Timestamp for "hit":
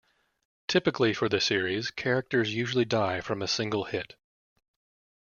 3.83-4.15